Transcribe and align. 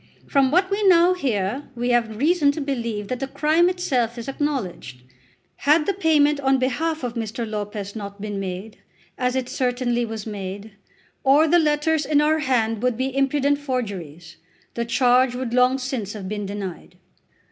From 0.25 0.49
what 0.49 0.71
we 0.71 0.81
now 0.87 1.13
hear 1.13 1.69
we 1.75 1.89
have 1.89 2.17
reason 2.17 2.51
to 2.53 2.59
believe 2.59 3.07
that 3.07 3.19
the 3.19 3.27
crime 3.27 3.69
itself 3.69 4.17
is 4.17 4.27
acknowledged. 4.27 5.03
Had 5.57 5.85
the 5.85 5.93
payment 5.93 6.39
on 6.39 6.57
behalf 6.57 7.03
of 7.03 7.13
Mr. 7.13 7.47
Lopez 7.47 7.95
not 7.95 8.19
been 8.19 8.39
made, 8.39 8.79
as 9.15 9.35
it 9.35 9.47
certainly 9.47 10.03
was 10.03 10.25
made, 10.25 10.71
or 11.23 11.47
the 11.47 11.59
letters 11.59 12.03
in 12.03 12.19
our 12.19 12.39
hand 12.39 12.81
would 12.81 12.97
be 12.97 13.15
impudent 13.15 13.59
forgeries, 13.59 14.37
the 14.73 14.85
charge 14.85 15.35
would 15.35 15.53
long 15.53 15.77
since 15.77 16.13
have 16.13 16.27
been 16.27 16.47
denied. 16.47 16.97